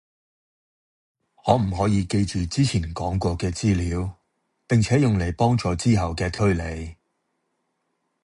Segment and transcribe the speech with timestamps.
[1.45, 4.17] 可唔可以記住之前講過嘅資料，
[4.67, 6.95] 並且用嚟幫助之後嘅推理